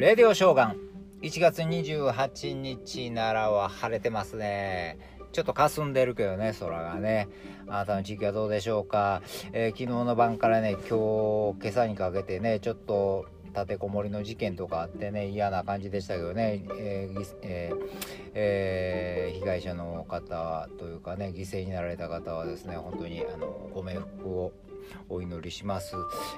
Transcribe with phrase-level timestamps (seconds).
[0.00, 0.76] レディオショーガン。
[1.20, 4.98] 1月28日ならは晴れてますね。
[5.30, 7.28] ちょっと霞んでるけどね空がね。
[7.68, 9.20] あなたの地域はどうでしょうか、
[9.52, 17.78] えー、昨日の晩からね今日今朝にかけてねちょっと立てこもりの事件とかあってね嫌な感じでしたけどね、えーえー
[18.34, 24.52] えー、被害者の方というかね犠牲になられた方はですね本当にあのご冥福を
[25.08, 25.94] お祈りします、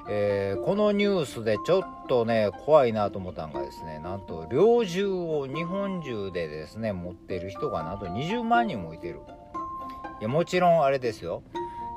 [0.08, 9.20] えー、このニュースでちょっとね怖いなと思ったのがですねなんと猟銃を日本中でですね持ってる人がなんと20万人もいてる。
[10.20, 11.42] いやもちろんあれですよ。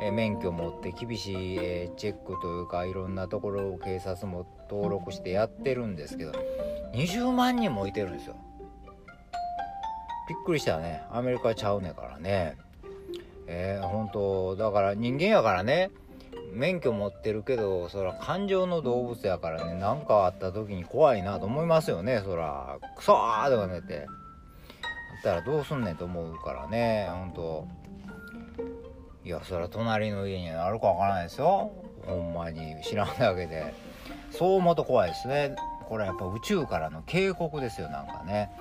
[0.02, 6.32] え免許持って厳しい、えチェックというかいろんなところを警察も登録してやってるんですけど
[6.94, 8.36] 20万人もいてるんですよ。
[10.28, 11.04] びっくりしたね。
[11.12, 12.58] アメリカちゃうねからね。
[13.48, 15.92] えー、本当だから人間やからね
[16.52, 22.22] 免許持ってるけどそら感情の動物やからね何かあった時に怖いなと思いますよね。
[22.26, 24.08] そらクソーとか寝て。
[24.08, 27.68] あったらどうすんねんと思うからねほんと
[29.26, 31.72] いやそら隣の家にあるかわからないですよ。
[32.06, 33.74] ほんまに知らんだけで。
[34.30, 35.56] そう思うと怖いですね。
[35.90, 38.52] これやっぱ宇宙からの警告ですよなんかね。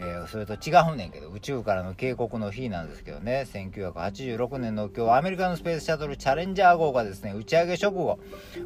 [0.00, 3.46] えー、それと違うねんけど宇宙からの警告の日なんですけどね。
[3.52, 8.18] 1986年の今日アメリカのスペースシャトルチャレンジャー号がですね打ち上げ直後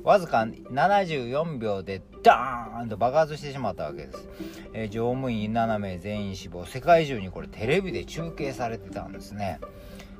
[0.04, 4.28] わずか74秒でダーンと爆発してしまったわけです、
[4.72, 6.64] えー、乗務員7名全員死亡。
[6.64, 9.60] 世界中にこれテレビで中継されてたんですね。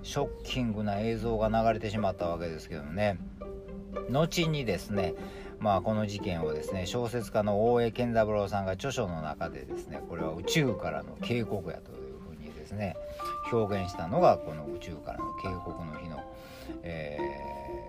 [0.02, 3.18] ショッキングな映像が流れてしまったわけですけどね
[4.10, 5.14] 後にですね
[5.62, 12.96] まあ、この事件をですね小説家の大江健三郎さんが著書の中でですねこれは宇宙からの警告やというふうにですね
[13.52, 16.20] 表現したのがこの宇宙からの警告の日の、
[16.82, 17.16] え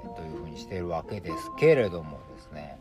[0.05, 2.77] ー、というふうにしているわけですけれどもですね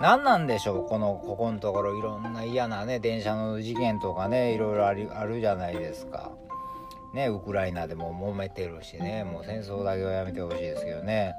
[0.00, 6.32] 何なんでしょうこのここのところいろんな嫌なね電車の事件とかねいろいろあるじゃないですか。
[7.14, 11.34] ね、ウクライナでも揉めてるしねもう戦争だけはやめてほしいですけどね。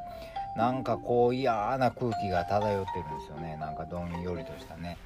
[0.58, 4.98] なんかこう嫌な空気が漂ってるんですよねなんかどんよりとしたね。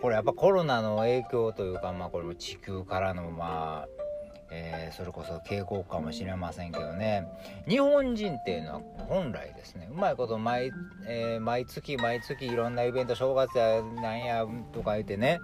[0.00, 4.05] これやっぱコロナの影響というかまあこれも地球からのまあ
[4.50, 7.26] えー、それこそ傾向かもしれませんけどね。
[7.68, 10.72] 日本人っていうのは本来ですねうまいこと毎,、
[11.06, 15.40] えー、毎月毎月いろんなイベント正月やなんやとか言ってね。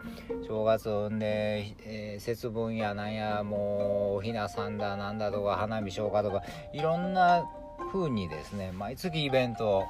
[0.47, 0.85] 正月
[1.19, 6.43] で、えー、節分やなんやもうおひなさんだなんだとか花火消化とか
[6.73, 7.45] いろんな
[7.93, 9.85] 風にですね毎月イベント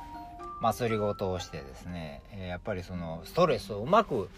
[0.63, 4.31] 祭りごとをしてですね、えやっぱりそのストレスをうまく、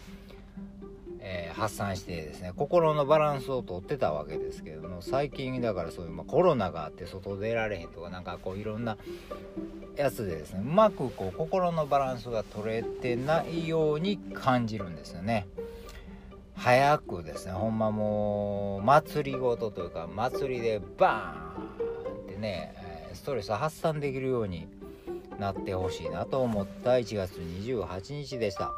[1.27, 8.95] えー、発散してですね心のバランスをとってたわけですけども最近だからそういう、まあ、コロナがあって外出られへんとかなんかこういろんな
[9.95, 15.47] やつでですねうまくこう心のバランスが取れてないように感じるんですよね。
[16.53, 22.73] 早くですねほんまもう祭りごとというか祭りでバーンってね
[23.13, 24.67] ストレス発散できるように
[25.39, 28.71] なってほしいなと思った1月28日でした。